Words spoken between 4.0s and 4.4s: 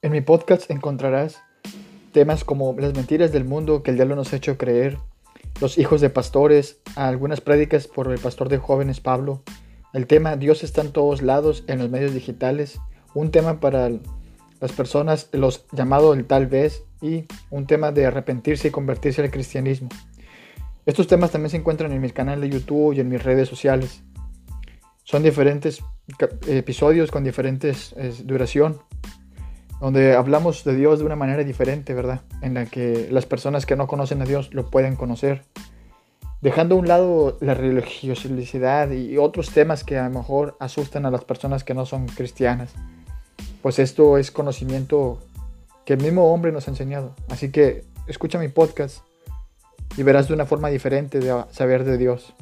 nos ha